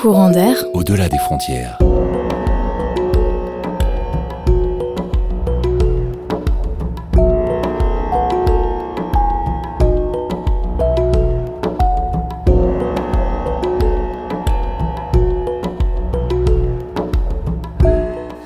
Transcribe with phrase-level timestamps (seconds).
[0.00, 0.54] Courant d'air.
[0.74, 1.76] Au-delà des frontières.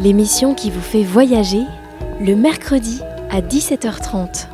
[0.01, 1.61] L'émission qui vous fait voyager
[2.19, 4.52] le mercredi à 17h30.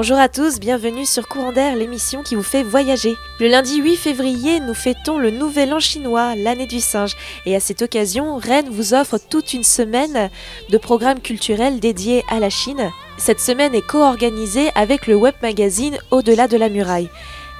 [0.00, 3.18] Bonjour à tous, bienvenue sur Courant d'air, l'émission qui vous fait voyager.
[3.38, 7.18] Le lundi 8 février, nous fêtons le Nouvel An chinois, l'année du singe.
[7.44, 10.30] Et à cette occasion, Rennes vous offre toute une semaine
[10.70, 12.90] de programmes culturels dédiés à la Chine.
[13.18, 17.10] Cette semaine est co-organisée avec le web magazine Au-delà de la muraille.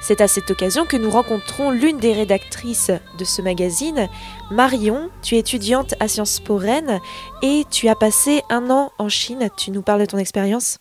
[0.01, 4.09] C'est à cette occasion que nous rencontrons l'une des rédactrices de ce magazine,
[4.49, 5.11] Marion.
[5.21, 7.01] Tu es étudiante à Sciences Po Rennes
[7.43, 9.49] et tu as passé un an en Chine.
[9.57, 10.79] Tu nous parles de ton expérience?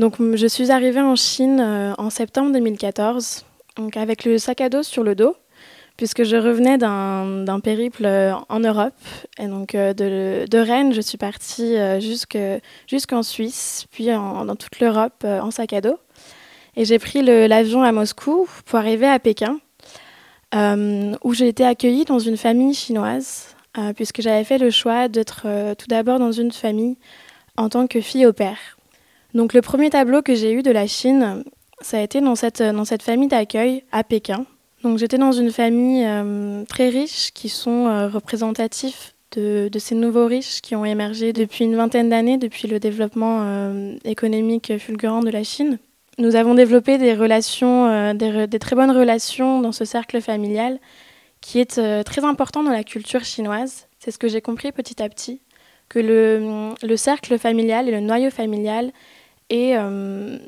[0.00, 3.44] Donc, je suis arrivée en Chine euh, en septembre 2014,
[3.76, 5.36] donc avec le sac à dos sur le dos,
[5.98, 8.94] puisque je revenais d'un périple euh, en Europe.
[9.38, 11.76] Et donc, euh, de, Rennes, je suis partie
[12.88, 15.98] jusqu'en Suisse, puis dans toute l'Europe en sac à dos.
[16.76, 19.58] Et j'ai pris l'avion à Moscou pour arriver à Pékin,
[20.54, 23.54] où j'ai été accueillie dans une famille chinoise,
[23.96, 26.96] puisque j'avais fait le choix d'être tout d'abord dans une famille
[27.58, 28.79] en tant que fille au père.
[29.34, 31.44] Donc le premier tableau que j'ai eu de la Chine,
[31.80, 34.44] ça a été dans cette, dans cette famille d'accueil à Pékin.
[34.82, 39.94] Donc j'étais dans une famille euh, très riche qui sont euh, représentatifs de, de, ces
[39.94, 45.20] nouveaux riches qui ont émergé depuis une vingtaine d'années, depuis le développement euh, économique fulgurant
[45.20, 45.78] de la Chine.
[46.18, 50.78] Nous avons développé des relations, des, des, très bonnes relations dans ce cercle familial
[51.40, 53.86] qui est très important dans la culture chinoise.
[53.98, 55.40] C'est ce que j'ai compris petit à petit,
[55.88, 58.92] que le, le cercle familial et le noyau familial
[59.50, 60.38] est euh,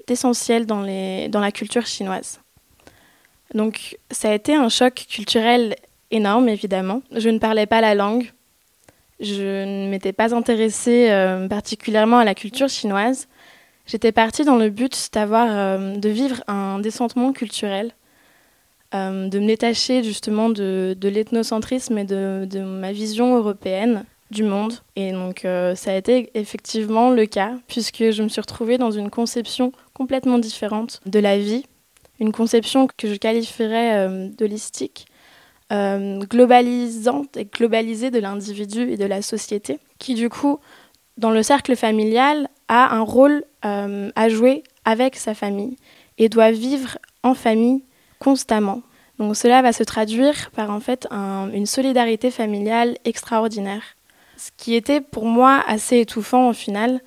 [0.64, 0.82] dans,
[1.28, 2.40] dans la culture chinoise.
[3.54, 5.76] Donc ça a été un choc culturel
[6.10, 7.02] énorme, évidemment.
[7.14, 8.32] Je ne parlais pas la langue.
[9.20, 13.28] Je ne m'étais pas intéressée euh, particulièrement à la culture chinoise.
[13.86, 17.92] J'étais partie dans le but d'avoir, euh, de vivre un descendement culturel,
[18.94, 24.74] de me détacher justement de, de l'ethnocentrisme et de, de, ma vision européenne du monde.
[24.96, 28.90] Et donc euh, ça a été effectivement le cas, puisque je me suis retrouvée dans
[28.90, 31.64] une conception complètement différente de la vie,
[32.18, 35.06] une conception que je qualifierais euh, d'holistique,
[35.72, 40.58] euh, globalisante et globalisée de l'individu et de la société, qui du coup,
[41.16, 45.76] dans le cercle familial, a un rôle à jouer avec sa famille
[46.18, 47.84] et doit vivre en famille
[48.18, 48.82] constamment.
[49.18, 53.82] Donc cela va se traduire par en fait une solidarité familiale extraordinaire
[54.42, 57.00] ce qui était pour moi assez étouffant au final,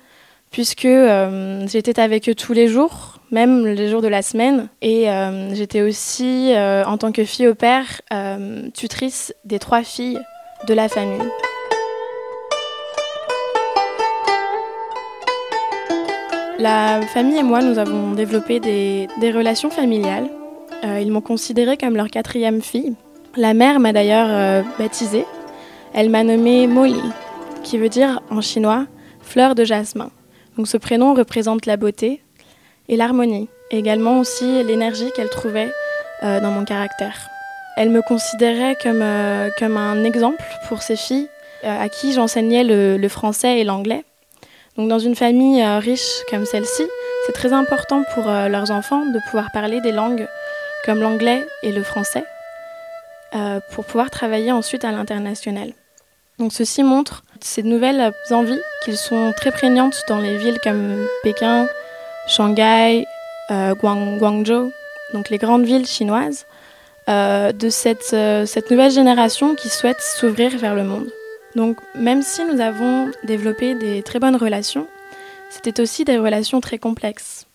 [0.50, 5.10] puisque euh, j'étais avec eux tous les jours, même les jours de la semaine, et
[5.10, 8.00] euh, j'étais aussi, euh, en tant que fille au père,
[8.72, 10.18] tutrice des trois filles
[10.66, 11.28] de la famille.
[16.58, 20.30] La famille et moi, nous avons développé des, des relations familiales.
[20.82, 22.94] ils m'ont considérée comme leur quatrième fille.
[23.36, 25.26] La mère m'a d'ailleurs baptisée.
[25.92, 27.02] Elle m'a nommée Molly,
[27.66, 28.86] qui veut dire en chinois
[29.20, 30.10] fleur de jasmin.
[30.56, 32.22] Donc ce prénom représente la beauté
[32.88, 35.72] et l'harmonie, et également aussi l'énergie qu'elle trouvait
[36.22, 37.28] euh, dans mon caractère.
[37.76, 41.28] Elle me considérait comme, euh, comme un exemple pour ses filles
[41.64, 44.04] euh, à qui j'enseignais le, le, français et l'anglais.
[44.76, 46.84] Donc dans une famille riche comme celle-ci,
[47.26, 50.28] c'est très important pour leurs enfants de pouvoir parler des langues
[50.84, 52.24] comme l'anglais et le français
[53.72, 55.72] pour pouvoir travailler ensuite à l'international.
[56.38, 61.66] Donc ceci montre ces nouvelles envies qui sont très prégnantes dans les villes comme Pékin,
[62.28, 63.06] Shanghai,
[63.50, 64.72] euh, Guang, Guangzhou,
[65.12, 66.46] donc les grandes villes chinoises,
[67.08, 71.08] euh, de cette, euh, cette nouvelle génération qui souhaite s'ouvrir vers le monde.
[71.54, 74.86] Donc même si nous avons développé des très bonnes relations,
[75.48, 77.46] c'était aussi des relations très complexes,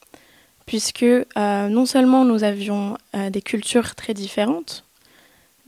[0.65, 1.05] puisque
[1.35, 4.85] non seulement nous avions des cultures très différentes,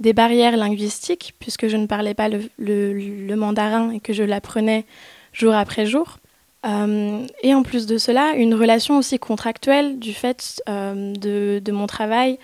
[0.04, 4.86] des barrières linguistiques, puisque je ne parlais pas le, mandarin et que je l'apprenais
[5.32, 6.18] jour après jour.
[6.66, 12.38] et en plus de cela, une relation aussi contractuelle du fait de, de, mon travail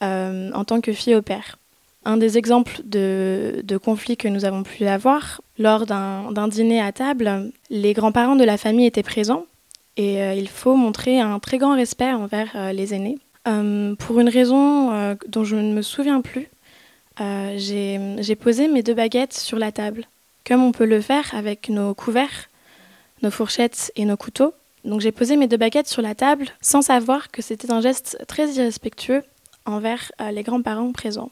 [0.00, 1.58] en tant que fille au père.
[2.04, 6.92] Un des exemples de, de, conflits que nous avons pu avoir, lors d'un dîner à
[6.92, 9.44] table, les grands-parents de la famille étaient présents
[9.96, 13.18] et il faut montrer un très grand respect envers les aînés.
[13.44, 16.48] pour une raison dont je ne me souviens plus,
[17.20, 20.06] euh, j'ai posé mes deux baguettes sur la table,
[20.46, 22.48] comme on peut le faire avec nos couverts,
[23.22, 24.54] nos fourchettes et nos couteaux.
[24.84, 28.18] Donc j'ai posé mes deux baguettes sur la table sans savoir que c'était un geste
[28.26, 29.22] très irrespectueux
[29.64, 31.30] envers euh, les grands-parents présents.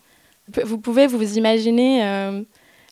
[0.65, 2.43] Vous pouvez vous imaginer euh,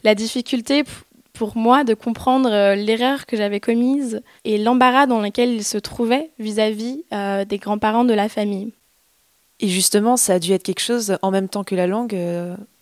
[0.05, 0.85] la difficulté
[1.33, 6.31] pour moi de comprendre l'erreur que j'avais commise et l'embarras dans lequel ils se trouvaient
[6.39, 8.73] vis-à-vis -vis, des grands-parents de la famille.
[9.61, 12.17] Et justement, ça a dû être quelque chose en même temps que la langue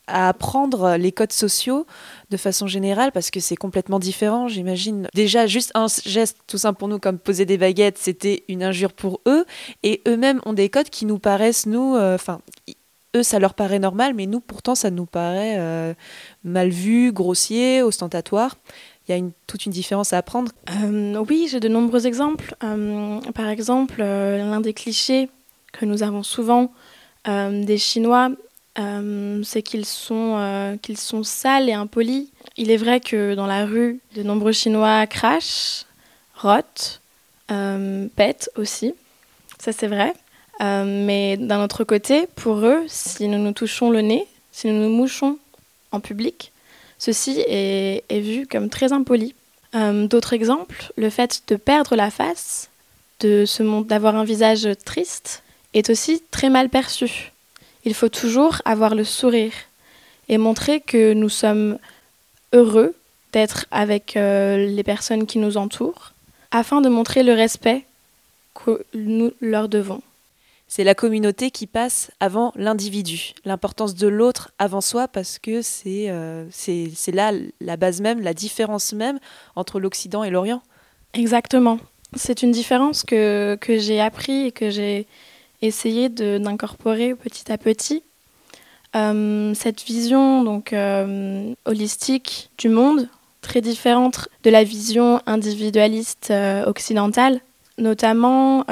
[0.06, 1.86] à apprendre les codes sociaux
[2.30, 5.08] de façon générale parce que c'est complètement différent, j'imagine.
[5.14, 8.92] Déjà, juste un geste tout simple pour nous, comme poser des baguettes, c'était une injure
[8.92, 9.44] pour eux.
[9.82, 12.40] Et eux-mêmes ont des codes qui nous paraissent, nous, euh, enfin,
[13.16, 15.94] eux, ça leur paraît normal, mais nous, pourtant, ça nous paraît euh,
[16.44, 18.56] mal vu, grossier, ostentatoire.
[19.08, 20.50] Il y a une, toute une différence à apprendre.
[20.82, 22.56] Euh, oui, j'ai de nombreux exemples.
[23.34, 25.30] par exemple, l'un des clichés
[25.72, 26.72] que nous avons souvent
[27.26, 28.30] des Chinois
[28.78, 32.30] euh, c'est qu'ils sont, euh, qu'ils sont sales et impolis.
[32.56, 35.86] Il est vrai que dans la rue, de nombreux Chinois crachent,
[36.34, 37.00] rotent,
[37.50, 38.94] euh, pètent aussi.
[39.58, 40.12] Ça, c'est vrai.
[40.60, 44.94] mais d'un autre côté, pour eux, si nous nous touchons le nez, si nous nous
[44.94, 45.38] mouchons
[45.92, 46.52] en public,
[46.98, 49.34] ceci est, est vu comme très impoli.
[49.74, 52.70] D'autres exemples, le fait de perdre la face,
[53.20, 55.42] d'avoir un visage triste,
[55.74, 57.32] est aussi très mal perçu
[57.86, 59.52] il faut toujours avoir le sourire
[60.28, 61.78] et montrer que nous sommes
[62.52, 62.94] heureux
[63.32, 66.12] d'être avec euh, les personnes qui nous entourent,
[66.50, 67.84] afin de montrer le respect
[68.54, 70.02] que nous leur devons.
[70.68, 76.10] C'est la communauté qui passe avant l'individu, l'importance de l'autre avant soi, parce que c'est
[76.10, 77.30] euh, c'est là
[77.60, 79.20] la base même, la différence même
[79.54, 80.62] entre l'Occident et l'Orient.
[81.14, 81.78] Exactement.
[82.16, 85.06] C'est une différence que, que j'ai appris et que j'ai
[85.62, 88.02] essayer d'incorporer petit à petit
[88.96, 93.08] euh, cette vision donc euh, holistique du monde,
[93.42, 97.40] très différente de la vision individualiste euh, occidentale,
[97.78, 98.64] notamment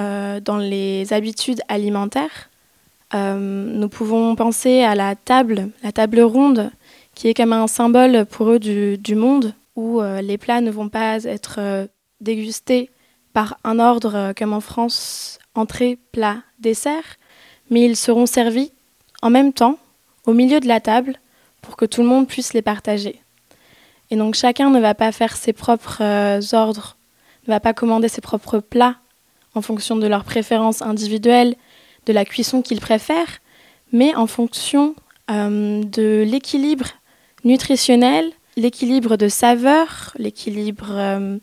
[0.42, 2.48] dans les habitudes alimentaires.
[3.12, 6.70] nous pouvons penser à la table, la table ronde,
[7.14, 10.88] qui est comme un symbole pour eux du, du monde, où les plats ne vont
[10.88, 11.86] pas être
[12.22, 12.88] dégustés
[13.34, 17.19] par un ordre comme en France entrée, plat, dessert,
[17.69, 18.72] mais ils seront servis
[19.20, 19.78] en même temps
[20.25, 21.20] au milieu de la table
[21.60, 23.20] pour que tout le monde puisse les partager.
[24.10, 26.96] Et donc chacun ne va pas faire ses propres euh, ordres,
[27.46, 28.96] ne va pas commander ses propres plats
[29.54, 31.56] en fonction de leurs préférences individuelles,
[32.06, 33.40] de la cuisson qu'ils préfèrent,
[33.92, 34.94] mais en fonction
[35.31, 36.86] euh, de l'équilibre
[37.44, 41.38] nutritionnel, l'équilibre de saveur, l'équilibre euh,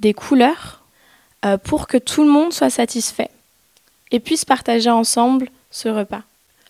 [0.00, 0.75] des couleurs
[1.44, 3.30] euh, pour que tout le monde soit satisfait
[4.10, 6.22] et puisse partager ensemble ce repas.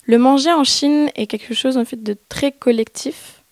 [0.04, 3.42] Le manger en Chine est quelque chose en fait de très collectif.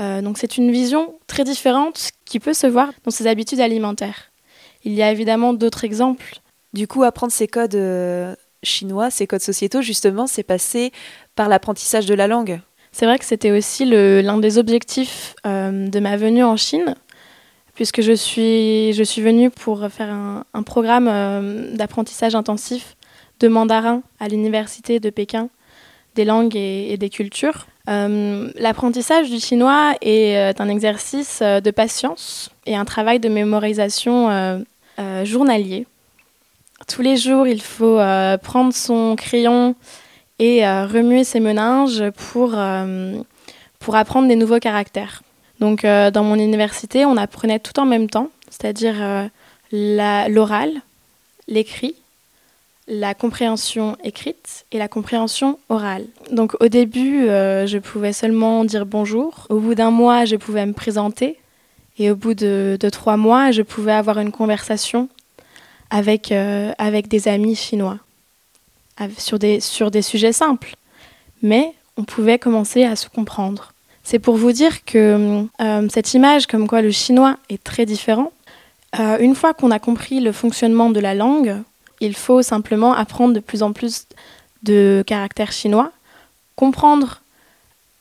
[0.00, 4.30] Euh, donc c'est une vision très différente qui peut se voir dans ses habitudes alimentaires.
[4.84, 6.40] Il y a évidemment d'autres exemples.
[6.72, 10.92] Du coup, apprendre ces codes euh, chinois, ces codes sociétaux, justement, c'est passé
[11.34, 12.60] par l'apprentissage de la langue.
[12.92, 16.94] C'est vrai que c'était aussi l'un des objectifs de ma venue en Chine,
[17.82, 22.94] puisque je suis, je suis venue pour faire un, programme euh, d'apprentissage intensif
[23.40, 25.48] de mandarin à l'université de Pékin
[26.14, 27.66] des langues et, des cultures.
[27.88, 34.64] Euh, l'apprentissage du chinois est euh, un exercice de patience et un travail de mémorisation
[35.24, 35.84] journalier.
[36.86, 37.98] Tous les jours, il faut
[38.44, 39.74] prendre son crayon
[40.38, 42.56] et remuer ses meninges pour,
[43.80, 45.24] pour apprendre des nouveaux caractères.
[45.62, 49.28] Donc euh, dans mon université, on apprenait tout en même temps, c'est-à-dire euh,
[50.28, 50.72] l'oral,
[51.46, 51.94] l'écrit,
[52.88, 56.06] la compréhension écrite et la compréhension orale.
[56.32, 59.46] Donc au début, euh, je pouvais seulement dire bonjour.
[59.50, 61.38] Au bout d'un mois, je pouvais me présenter.
[61.96, 65.08] Et au bout de, trois mois, je pouvais avoir une conversation
[65.90, 67.98] avec, avec des amis chinois
[69.16, 70.74] sur des, sur des sujets simples.
[71.40, 73.72] Mais on pouvait commencer à se comprendre.
[74.02, 78.32] C'est pour vous dire que euh, cette image comme quoi le chinois est très différent,
[78.98, 81.56] euh, une fois qu'on a compris le fonctionnement de la langue,
[82.00, 84.06] il faut simplement apprendre de plus en plus
[84.64, 85.92] de caractères chinois,
[86.56, 87.20] comprendre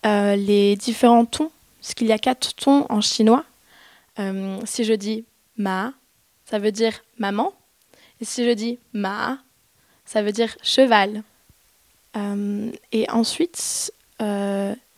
[0.05, 3.43] euh, les différents tons, parce qu'il y a quatre tons en chinois.
[4.65, 5.23] si je dis
[5.57, 5.93] ma,
[6.45, 7.53] ça veut dire maman.
[8.19, 9.37] Et si je dis ma,
[10.05, 11.23] ça veut dire cheval.
[12.91, 13.91] Et ensuite,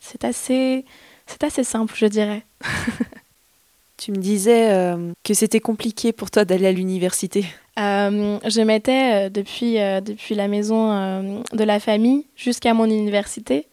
[0.03, 0.83] c'est assez,
[1.25, 2.43] c'est assez simple, je dirais.
[3.97, 7.45] tu me disais que c'était compliqué pour toi d'aller à l'université.
[7.77, 13.67] je mettais depuis, depuis la maison de la famille jusqu'à mon université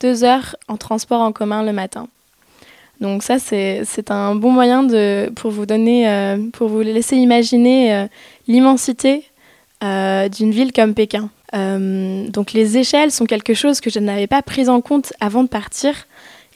[0.00, 2.08] deux heures en transport en commun le matin.
[3.00, 7.94] Donc ça, c'est un bon moyen de, pour vous donner, euh, pour vous laisser imaginer
[7.94, 8.06] euh,
[8.46, 9.24] l'immensité
[9.82, 11.30] euh, d'une ville comme Pékin.
[11.52, 15.48] Donc les échelles sont quelque chose que je n'avais pas pris en compte avant de
[15.48, 16.06] partir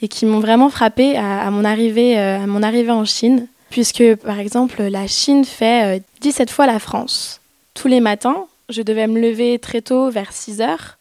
[0.01, 4.39] et qui m'ont vraiment frappé à, mon arrivée, à mon arrivée en Chine, puisque par
[4.39, 7.41] exemple la Chine fait 17 fois la France.
[7.73, 10.97] Tous les matins, je devais me lever très tôt, vers 6 heures,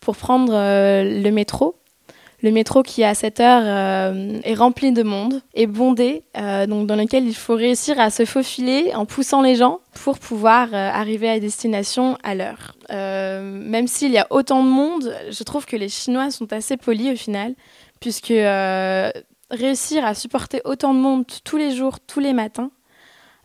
[0.00, 1.76] pour prendre le métro
[2.40, 6.96] le métro qui à cette heure euh, est rempli de monde, est bondé, euh, dans
[6.96, 11.28] lequel il faut réussir à se faufiler en poussant les gens pour pouvoir euh, arriver
[11.28, 12.76] à destination à l'heure.
[12.90, 17.12] même s'il y a autant de monde, je trouve que les Chinois sont assez polis
[17.12, 17.54] au final,
[18.00, 18.32] puisque
[19.50, 22.70] réussir à supporter autant de monde tous les jours, tous les matins,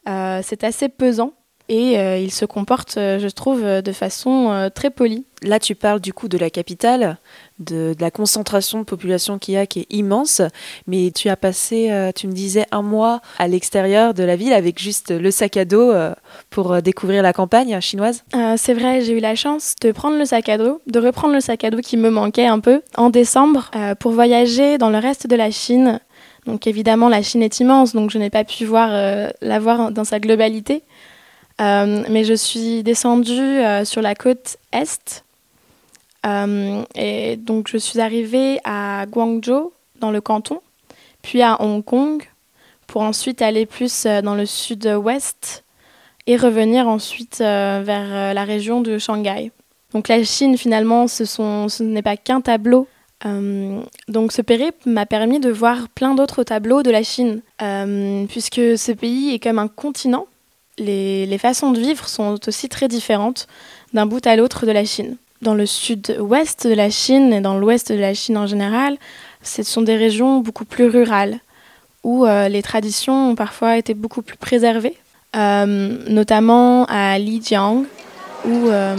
[0.05, 1.33] c'est assez pesant.
[1.75, 5.25] Et ils se comportent, je trouve, de façon très polie.
[5.41, 7.17] Là, tu parles du coup de la capitale
[7.59, 10.41] de, la concentration de population qu'il y a qui est immense.
[10.87, 14.53] Mais tu as passé, euh, tu me disais, un mois à l'extérieur de la ville
[14.53, 16.13] avec juste le sac à dos euh,
[16.49, 18.23] pour euh, découvrir la campagne chinoise.
[18.57, 21.41] c'est vrai, j'ai eu la chance de prendre le sac à dos, de reprendre le
[21.41, 25.27] sac à dos qui me manquait un peu en décembre pour voyager dans le reste
[25.27, 25.99] de la Chine.
[26.45, 28.89] Donc évidemment, la Chine est immense, donc je n'ai pas pu voir,
[29.41, 30.83] la voir dans sa globalité.
[31.59, 35.23] Mais je suis descendue sur la côte est,
[36.25, 40.61] euh, et donc je suis arrivée à Guangzhou, dans le canton,
[41.21, 42.23] puis à Hong Kong,
[42.87, 45.63] pour ensuite aller plus euh, dans le sud-ouest
[46.27, 49.51] et revenir ensuite euh, vers la région de Shanghai.
[49.93, 52.87] Donc la Chine, finalement, ce n'est pas qu'un tableau.
[54.07, 57.41] donc ce périple m'a permis de voir plein d'autres tableaux de la Chine,
[58.27, 60.25] puisque ce pays est comme un continent.
[60.79, 63.47] Les, façons de vivre sont aussi très différentes
[63.93, 65.17] d'un bout à l'autre de la Chine.
[65.43, 68.97] Dans le sud-ouest de la Chine et dans l'ouest de la Chine en général,
[69.43, 71.37] ce sont des régions beaucoup plus rurales,
[72.03, 74.97] où euh, les traditions ont parfois été beaucoup plus préservées,
[75.35, 77.83] euh, notamment à Lijiang,
[78.45, 78.95] où, euh,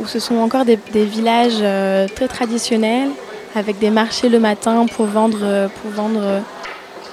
[0.00, 1.64] où ce sont encore des, villages
[2.14, 3.10] très traditionnels,
[3.56, 6.42] avec des marchés le matin pour vendre, pour vendre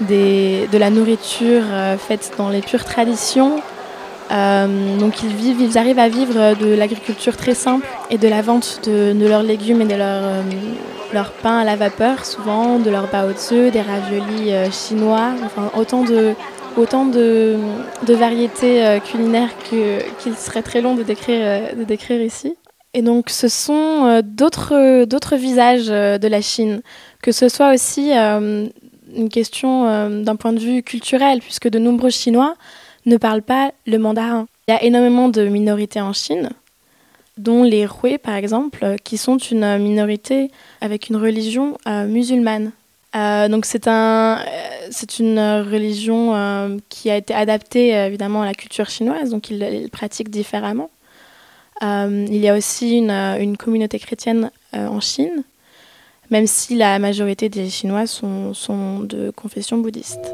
[0.02, 1.64] de la nourriture
[1.98, 3.62] faite dans les pures traditions,
[4.30, 8.82] donc ils, vivent, ils arrivent à vivre de l'agriculture très simple et de la vente
[8.86, 10.42] de, leurs légumes et de leur, euh,
[11.14, 16.04] leur, pain à la vapeur, souvent de leur baozi, des raviolis euh, chinois, enfin autant
[16.04, 16.34] de,
[16.78, 17.58] autant de,
[18.08, 22.56] variétés culinaires qu'il serait très long de décrire, de décrire ici.
[22.94, 26.82] Et donc ce sont d'autres visages de la Chine,
[27.22, 32.56] que ce soit aussi une question d'un point de vue culturel, puisque de nombreux Chinois
[33.06, 34.48] ne parlent pas le mandarin.
[34.68, 36.52] Il y a énormément de minorités en Chine,
[37.38, 40.52] dont les Hui par exemple, qui sont une minorité
[40.82, 42.72] avec une religion euh, musulmane.
[43.16, 48.90] Euh, donc c'est un, euh, une religion qui a été adaptée évidemment à la culture
[48.90, 50.92] chinoise, donc ils, pratiquent différemment.
[51.82, 55.44] il y a aussi une, communauté chrétienne en Chine,
[56.30, 60.32] même si la majorité des Chinois sont de confession bouddhiste.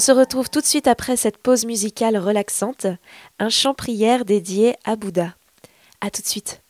[0.00, 2.86] On se retrouve tout de suite après cette pause musicale relaxante,
[3.38, 5.34] un chant prière dédié à Bouddha.
[6.00, 6.62] A tout de suite.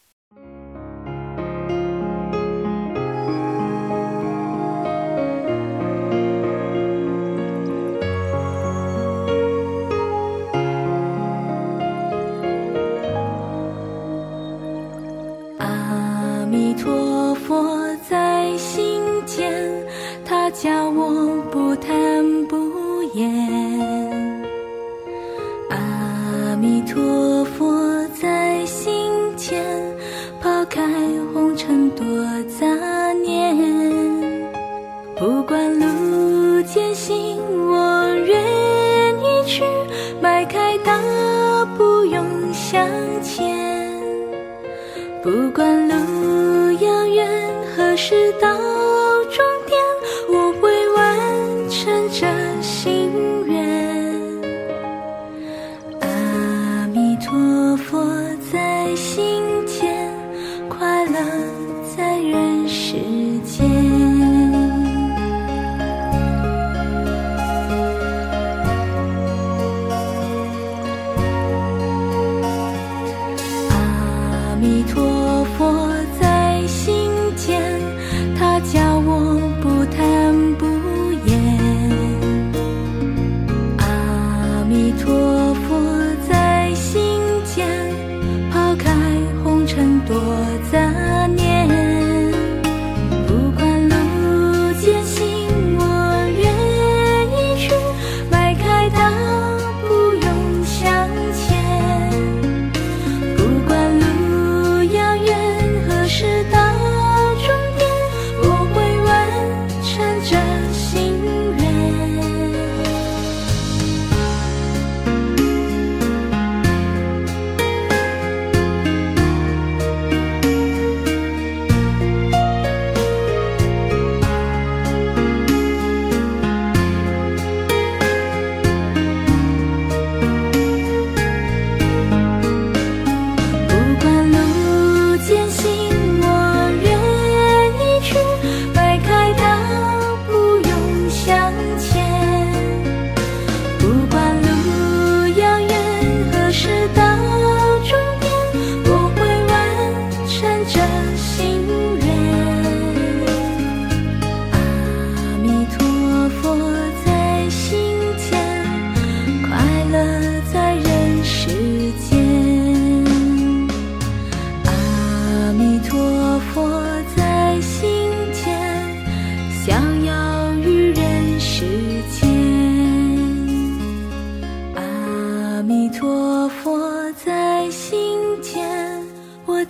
[61.21, 61.60] 난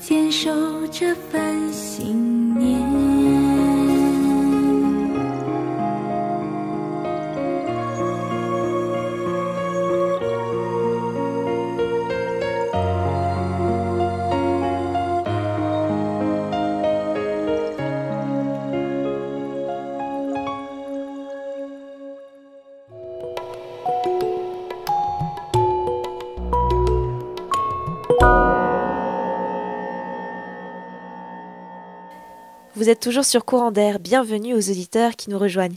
[0.00, 0.50] 坚守
[0.90, 2.30] 这份心。
[32.91, 35.76] Êtes toujours sur Courant d'air, bienvenue aux auditeurs qui nous rejoignent.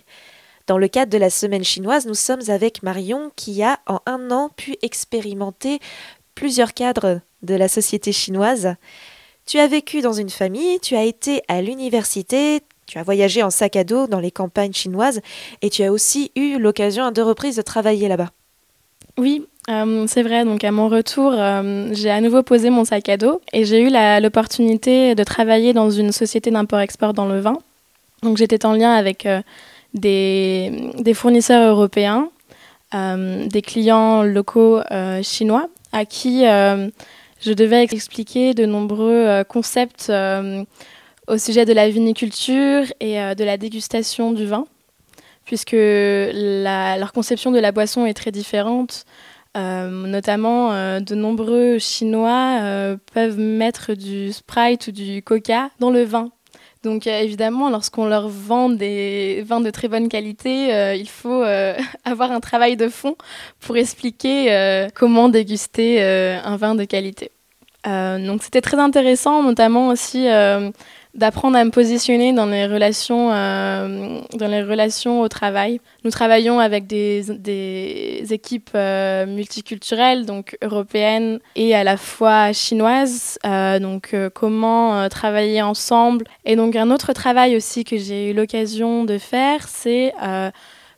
[0.66, 4.32] Dans le cadre de la semaine chinoise, nous sommes avec Marion qui a en un
[4.32, 5.80] an pu expérimenter
[6.34, 8.76] plusieurs cadres de la société chinoise.
[9.46, 13.52] Tu as vécu dans une famille, tu as été à l'université, tu as voyagé en
[13.52, 15.22] sac à dos dans les campagnes chinoises
[15.62, 18.32] et tu as aussi eu l'occasion à deux reprises de travailler là-bas.
[19.20, 23.08] Oui, euh, c'est vrai, donc à mon retour, euh, j'ai à nouveau posé mon sac
[23.08, 23.90] à dos et j'ai eu
[24.22, 27.58] l'opportunité de travailler dans une société d'import-export dans le vin.
[28.24, 29.42] Donc j'étais en lien avec euh,
[29.94, 32.30] des, des, fournisseurs européens,
[32.94, 34.82] des clients locaux
[35.24, 40.12] chinois à qui je devais expliquer de nombreux concepts
[41.28, 44.66] au sujet de la viniculture et de la dégustation du vin,
[45.46, 49.06] puisque leur conception de la boisson est très différente.
[49.56, 55.92] Euh, notamment, euh, de nombreux Chinois euh, peuvent mettre du Sprite ou du Coca dans
[55.92, 56.32] le vin.
[56.82, 61.42] Donc évidemment, lorsqu'on leur vend des vins de très bonne qualité, il faut
[62.04, 63.16] avoir un travail de fond
[63.62, 67.32] pour expliquer comment déguster un vin de qualité.
[67.86, 70.28] Donc c'était très intéressant, notamment aussi
[71.14, 75.80] d'apprendre à me positionner dans les relations, euh, dans les relations au travail.
[76.04, 83.38] Nous travaillons avec des, équipes euh, multiculturelles, donc européennes et à la fois chinoises.
[83.46, 86.26] Euh, donc comment travailler ensemble.
[86.46, 90.14] Et donc un autre travail aussi que j'ai eu l'occasion de faire, c'est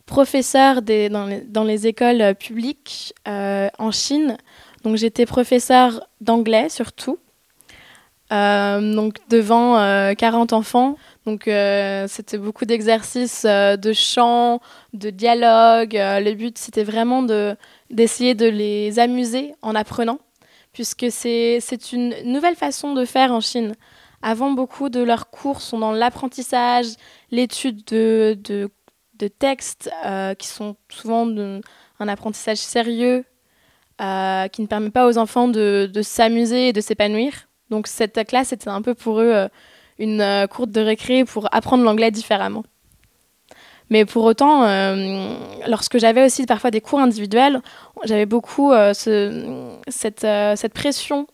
[0.05, 4.37] professeur dans, les, écoles publiques en Chine.
[4.85, 7.17] Donc j'étais professeur d'anglais surtout.
[8.31, 9.73] Euh, donc devant
[10.15, 10.95] 40 euh, enfants.
[11.25, 14.61] Donc euh, c'était beaucoup d'exercices de chant,
[14.93, 15.93] de dialogue.
[15.95, 17.55] le but c'était vraiment de,
[17.89, 20.19] d'essayer de les amuser en apprenant,
[20.71, 23.73] puisque c'est, c'est une nouvelle façon de faire en Chine.
[24.21, 26.85] Avant, beaucoup de leurs cours sont dans l'apprentissage,
[27.31, 28.69] l'étude de, de,
[29.15, 29.89] de textes
[30.37, 31.27] qui sont souvent
[31.99, 33.25] un apprentissage sérieux
[33.97, 37.47] qui ne permet pas aux enfants de, s'amuser et de s'épanouir.
[37.69, 39.47] Donc cette classe était un peu pour eux euh,
[39.97, 42.63] une euh, courte de récré pour apprendre l'anglais différemment.
[43.89, 45.35] Mais pour autant, euh,
[45.67, 47.61] lorsque j'avais aussi parfois des cours individuels,
[48.03, 50.25] j'avais beaucoup cette,
[50.73, 51.27] pression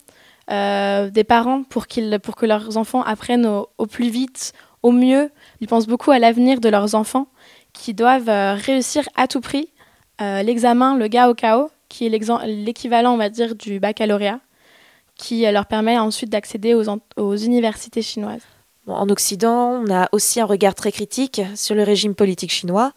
[0.49, 4.51] des parents pour, qu'ils, pour que leurs enfants apprennent au, plus vite,
[4.83, 5.31] au mieux.
[5.61, 7.27] Ils pensent beaucoup à l'avenir de leurs enfants
[7.71, 8.29] qui doivent
[8.65, 9.69] réussir à tout prix
[10.19, 14.39] l'examen, le Gaokao, qui est l'équivalent, on va dire, du baccalauréat,
[15.15, 16.85] qui leur permet ensuite d'accéder aux,
[17.17, 18.41] aux universités chinoises.
[18.87, 22.93] En Occident, on a aussi un regard très critique sur le régime politique chinois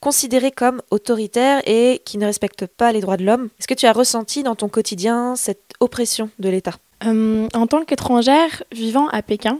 [0.00, 3.48] considéré comme autoritaire et qui ne respecte pas les droits de l'homme.
[3.58, 6.74] Est-ce que tu as ressenti dans ton quotidien cette oppression de l'État?
[7.06, 9.58] Euh, En tant qu'étrangère vivant à Pékin,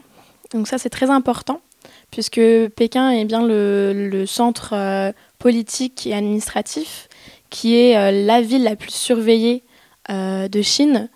[0.53, 1.63] donc ça c'est très important,
[2.11, 2.43] puisque
[2.77, 7.09] Pékin est bien le, centre euh, politique et administratif,
[7.55, 9.63] qui est euh, la ville la plus surveillée
[10.11, 11.09] de Chine.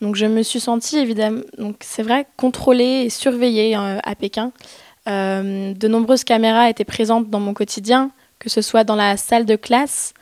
[0.00, 4.50] Donc je me suis sentie évidemment, donc c'est vrai, contrôlée et surveillée à Pékin.
[5.06, 9.54] de nombreuses caméras étaient présentes dans mon quotidien, que ce soit dans la salle de
[9.54, 10.12] classe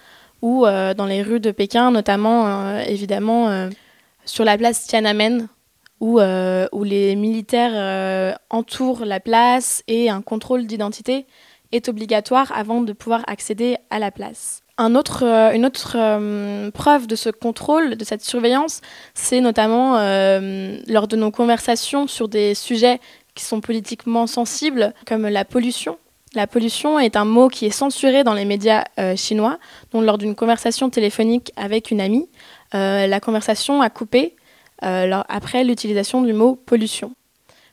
[0.43, 3.71] ou euh, dans les rues de Pékin, notamment euh, évidemment euh,
[4.25, 5.49] sur la place Tiananmen,
[6.01, 11.27] où, où les militaires entourent la place et un contrôle d'identité
[11.73, 14.63] est obligatoire avant de pouvoir accéder à la place.
[14.95, 18.81] Autre, une autre preuve de ce contrôle, de cette surveillance,
[19.15, 19.95] c'est notamment
[20.87, 23.01] lors de nos conversations sur des sujets
[23.35, 25.99] qui sont politiquement sensibles, comme la pollution
[26.35, 29.59] la pollution est un mot qui est censuré dans les médias euh, chinois,
[29.91, 32.29] dont lors d'une conversation téléphonique avec une amie,
[32.75, 34.37] euh, la conversation a coupé
[34.85, 37.13] euh, après l'utilisation du mot pollution.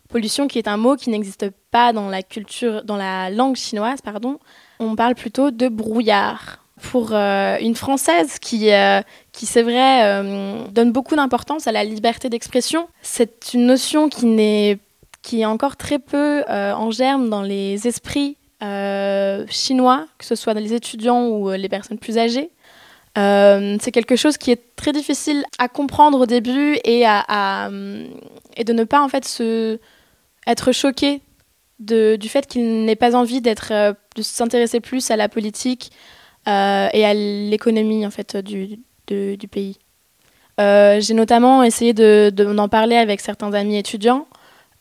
[0.10, 4.02] Pollution qui est un mot qui n'existe pas dans la culture, dans la langue chinoise,
[4.02, 4.40] pardon.
[4.80, 6.64] On parle plutôt de brouillard.
[6.82, 8.70] Pour une Française qui,
[9.32, 10.22] qui c'est vrai,
[10.72, 14.78] donne beaucoup d'importance à la liberté d'expression, c'est une notion qui, n'est,
[15.24, 20.56] qui est encore très peu en germe dans les esprits euh, chinois, que ce soit
[20.56, 22.50] dans les étudiants ou euh, les personnes plus âgées.
[23.16, 27.70] Euh, c'est quelque chose qui est très difficile à comprendre au début et, à,
[28.56, 29.80] et de ne pas en fait se,
[30.48, 31.22] être choqué
[31.80, 33.72] du fait qu'il n'ait pas envie d'être,
[34.16, 35.92] de s'intéresser plus à la politique
[36.48, 39.78] et à l'économie en fait du, du pays.
[40.58, 44.28] j'ai notamment essayé de, d'en parler avec certains amis étudiants.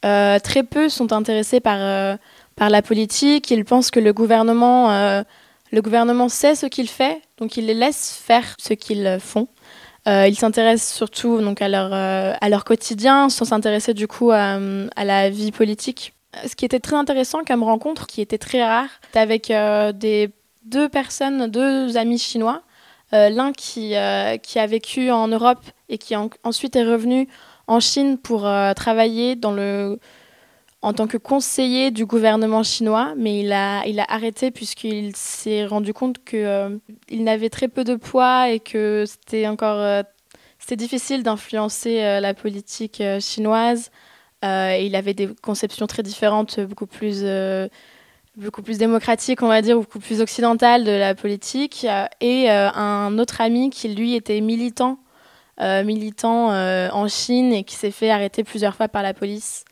[0.02, 2.18] très peu sont intéressés par
[2.56, 3.50] par la politique.
[3.50, 5.22] Ils pensent que le gouvernement, euh,
[5.70, 9.46] le gouvernement sait ce qu'il fait, donc il les laisse faire ce qu'ils font.
[10.08, 14.30] Euh, ils s'intéressent surtout donc, à, leur, euh, à leur quotidien, sans s'intéresser du coup
[14.30, 14.58] à,
[14.96, 16.14] la vie politique.
[16.46, 19.52] Ce qui était très intéressant comme rencontre, qui était très rare, avec
[19.94, 20.30] des,
[20.66, 22.62] deux personnes, deux amis chinois.
[23.12, 23.94] L'un qui,
[24.42, 27.28] qui a vécu en Europe et qui ensuite est revenu
[27.68, 29.98] en Chine pour travailler dans le
[30.86, 36.24] en tant que conseiller du gouvernement chinois, mais il a, arrêté puisqu'il s'est rendu compte
[36.24, 36.76] qu'il euh,
[37.08, 40.02] il n'avait très peu de poids et que c'était encore euh,
[40.76, 43.90] difficile d'influencer euh, la politique chinoise.
[44.44, 47.24] il avait des conceptions très différentes, beaucoup plus,
[48.36, 51.86] beaucoup plus démocratiques, on va dire, beaucoup plus occidentales de la politique.
[52.20, 54.98] et un autre ami qui, lui, était militant,
[55.60, 59.64] militant en Chine et qui s'est fait arrêter plusieurs fois par la police.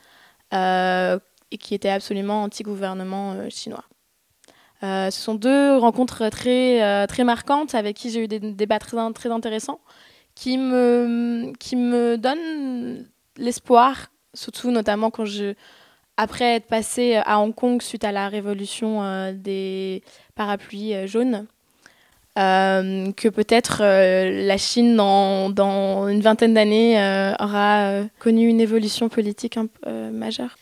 [0.55, 1.19] Euh,
[1.51, 3.85] et qui était absolument anti-gouvernement euh, chinois.
[4.83, 8.97] Euh, ce sont deux rencontres très, très marquantes avec qui j'ai eu des débats très,
[9.13, 9.81] très intéressants
[10.35, 15.55] qui me, qui me donnent l'espoir, surtout notamment quand je,
[16.17, 20.03] après être passé à Hong Kong suite à la révolution des
[20.35, 21.47] parapluies jaunes,
[22.37, 26.97] que peut-être la Chine, dans, dans, une vingtaine d'années,
[27.41, 30.57] aura connu une évolution politique majeure.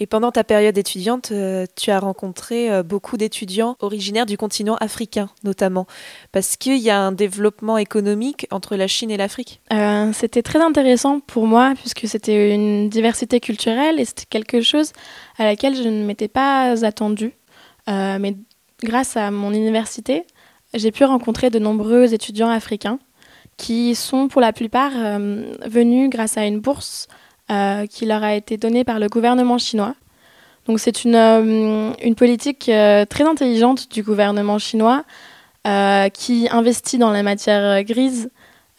[0.00, 4.76] Et pendant ta période étudiante, euh, tu as rencontré euh, beaucoup d'étudiants originaires du continent
[4.76, 5.86] africain, notamment,
[6.30, 9.60] parce qu'il y a un développement économique entre la Chine et l'Afrique.
[9.72, 14.92] Euh, c'était très intéressant pour moi, puisque c'était une diversité culturelle et c'était quelque chose
[15.36, 17.32] à laquelle je ne m'étais pas attendue.
[17.86, 18.36] mais
[18.84, 20.24] grâce à mon université,
[20.74, 23.00] j'ai pu rencontrer de nombreux étudiants africains
[23.56, 24.92] qui sont pour la plupart
[25.66, 27.08] venus grâce à une bourse
[27.50, 29.94] euh, qui leur a été donnée par le gouvernement chinois.
[30.66, 35.04] Donc c'est une, euh, une politique euh, très intelligente du gouvernement chinois
[36.14, 38.30] qui investit dans la matière grise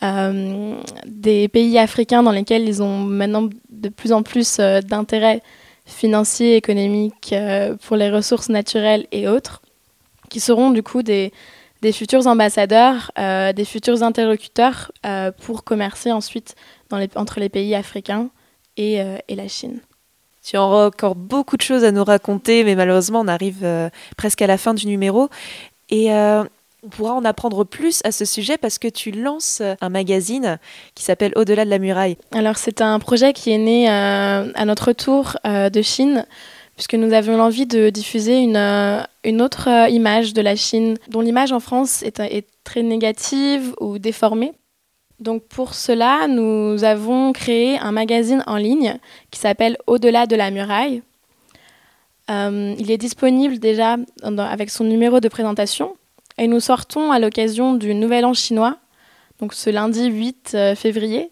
[0.02, 5.44] des pays africains dans lesquels ils ont maintenant de plus en plus d'intérêts
[5.86, 7.36] financiers, économiques
[7.84, 9.62] pour les ressources naturelles et autres,
[10.30, 11.32] qui seront du coup des,
[11.94, 14.92] futurs ambassadeurs, des futurs interlocuteurs
[15.44, 16.56] pour commercer ensuite
[16.92, 18.30] entre les pays africains
[18.80, 19.80] euh, et, la Chine.
[20.44, 24.42] Tu as encore beaucoup de choses à nous raconter, mais malheureusement, on arrive euh, presque
[24.42, 25.30] à la fin du numéro.
[25.90, 26.44] Et euh,
[26.84, 30.60] On pourra en apprendre plus à ce sujet parce que tu lances un magazine
[30.96, 32.18] qui s'appelle Au-delà de la muraille.
[32.32, 36.26] Alors c'est un projet qui est né à notre tour de Chine
[36.80, 40.96] puisque nous avions l'envie de diffuser une, euh, une autre euh, image de la Chine,
[41.10, 44.54] dont l'image en France est, est, très négative ou déformée.
[45.20, 48.98] Donc pour cela, nous avons créé un magazine en ligne
[49.32, 51.02] qui s'appelle Au-delà de la muraille.
[52.30, 55.96] Euh, il est disponible déjà avec son numéro de présentation
[56.38, 58.78] et nous sortons à l'occasion du Nouvel An chinois,
[59.40, 61.32] donc ce lundi 8 février,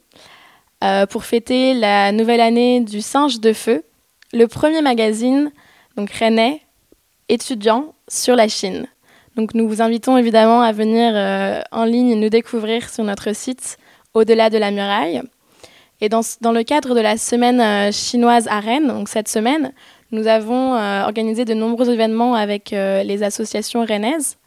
[1.10, 3.84] pour fêter la nouvelle année du singe de feu,
[4.34, 5.52] le premier magazine,
[5.96, 6.62] donc Rennais,
[7.30, 8.88] étudiant sur la Chine.
[9.38, 13.78] Donc nous vous invitons évidemment à venir euh, en ligne nous découvrir sur notre site
[14.16, 15.22] Au-delà de la muraille.
[16.02, 16.22] Et dans,
[16.52, 19.74] le cadre de la semaine euh, chinoise à Rennes, donc cette semaine,
[20.12, 24.38] nous avons euh, organisé de nombreux événements avec les associations rennaises,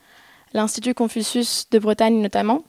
[0.54, 2.64] l'Institut Confucius de Bretagne notamment.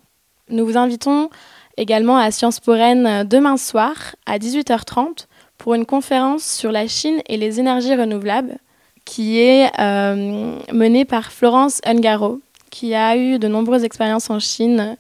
[0.50, 1.30] Nous vous invitons
[1.76, 3.96] également à Sciences pour Rennes demain soir
[4.28, 5.26] à 18h30
[5.58, 8.60] pour une conférence sur la Chine et les énergies renouvelables
[9.06, 14.98] qui est euh, menée par Florence Ungaro, qui a eu de nombreuses expériences en Chine,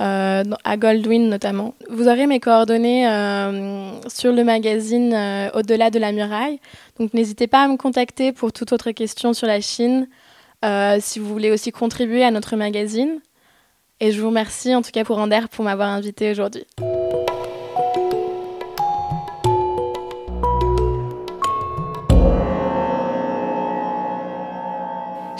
[0.00, 1.74] euh, à Goldwyn notamment.
[1.88, 5.14] Vous aurez mes coordonnées euh, sur le magazine
[5.54, 6.58] Au-delà de la muraille,
[6.98, 10.08] donc n'hésitez pas à me contacter pour toute autre question sur la Chine,
[11.00, 13.20] si vous voulez aussi contribuer à notre magazine.
[14.00, 16.66] Et je vous remercie en tout cas pour Ander pour m'avoir invité aujourd'hui.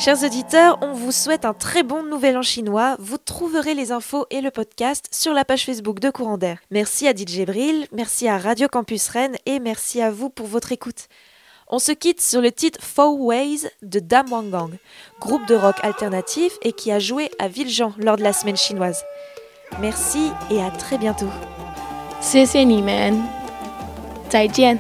[0.04, 2.96] Chers auditeurs, on vous souhaite un très bon nouvel an chinois.
[3.00, 6.60] Vous trouverez les infos et le podcast sur la page Facebook de Courant d'air.
[6.72, 10.72] Merci à DJ Bril, merci à Radio Campus Rennes et merci à vous pour votre
[10.72, 11.08] écoute.
[11.68, 14.72] On se quitte sur le titre Four Ways de Dam Wangang,
[15.20, 19.04] groupe de rock alternatif et qui a joué à Villejean lors de la semaine chinoise.
[19.80, 21.30] Merci et à très bientôt.
[22.22, 23.22] 谢谢你们，
[24.30, 24.78] 再见。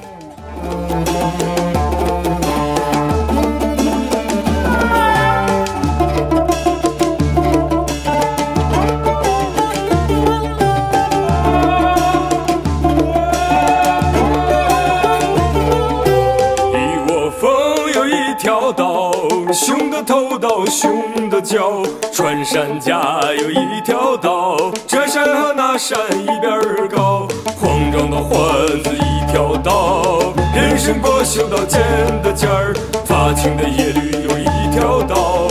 [19.55, 21.81] 熊的头到熊的脚，
[22.13, 27.29] 穿山甲有一条道，这山和那山一边高。
[27.57, 31.81] 慌张的环子一条道，人参果修到尖
[32.21, 32.75] 的尖儿。
[33.05, 35.47] 发青的野驴有一条道，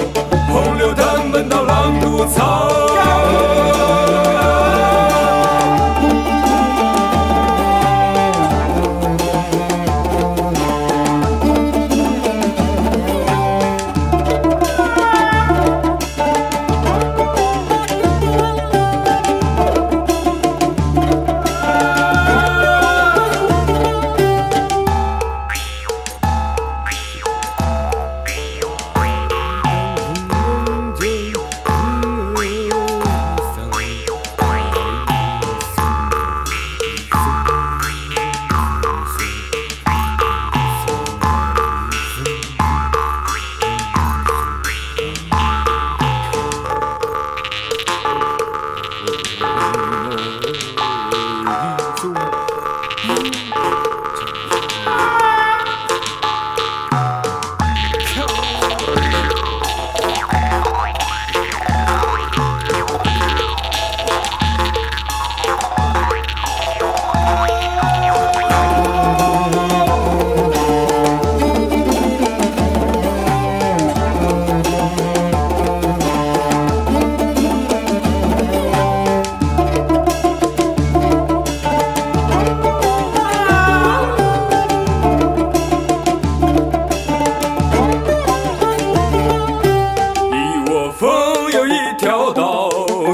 [0.52, 2.70] 红柳藤奔到狼毒草。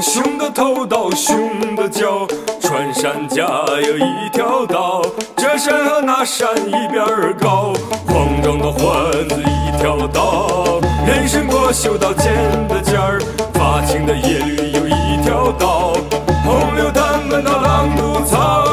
[0.00, 2.26] 熊的头到熊的脚，
[2.60, 3.44] 穿山甲
[3.86, 5.02] 有一条道，
[5.36, 7.04] 这山和那山一边
[7.38, 7.74] 高，
[8.06, 12.32] 慌张的环子一条道，人参果修到尖
[12.66, 13.20] 的尖儿，
[13.52, 15.92] 发青的叶绿有一条道，
[16.44, 18.69] 红柳淡漫到狼毒草。